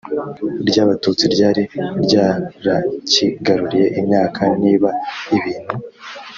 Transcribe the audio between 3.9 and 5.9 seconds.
imyaka niba ibintu